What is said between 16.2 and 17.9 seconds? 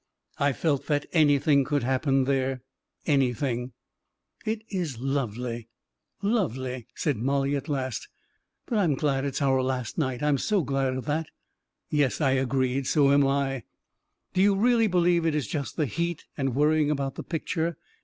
and worrying about the picture